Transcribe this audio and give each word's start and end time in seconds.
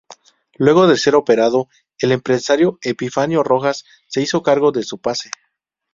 Luego 0.55 0.87
de 0.87 0.97
ser 0.97 1.13
operado, 1.13 1.67
el 1.99 2.11
empresario 2.11 2.79
Epifanio 2.81 3.43
Rojas 3.43 3.85
se 4.07 4.23
hizo 4.23 4.41
cargo 4.41 4.71
de 4.71 4.81
su 4.81 4.97
pase. 4.97 5.29